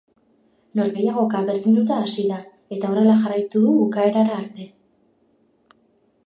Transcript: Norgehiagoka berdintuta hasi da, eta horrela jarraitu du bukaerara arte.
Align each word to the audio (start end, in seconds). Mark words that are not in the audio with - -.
Norgehiagoka 0.77 1.41
berdintuta 1.49 1.97
hasi 2.05 2.25
da, 2.31 2.39
eta 2.77 2.89
horrela 2.93 3.19
jarraitu 3.27 3.63
du 3.67 3.77
bukaerara 3.83 4.39
arte. 4.41 4.67